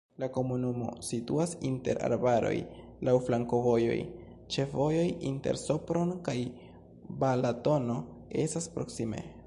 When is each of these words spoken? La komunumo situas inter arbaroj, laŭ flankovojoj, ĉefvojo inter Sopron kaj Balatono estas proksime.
La 0.21 0.27
komunumo 0.35 0.85
situas 1.07 1.51
inter 1.67 1.99
arbaroj, 2.07 2.55
laŭ 3.09 3.13
flankovojoj, 3.27 3.99
ĉefvojo 4.55 5.05
inter 5.33 5.61
Sopron 5.65 6.15
kaj 6.29 6.37
Balatono 7.25 8.03
estas 8.47 8.73
proksime. 8.79 9.27